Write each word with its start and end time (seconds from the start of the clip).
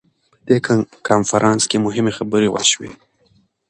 په 0.33 0.39
دې 0.47 0.57
کنفرانس 1.07 1.61
کې 1.69 1.77
مهمې 1.85 2.11
خبرې 2.17 2.49
وشوې. 2.51 2.89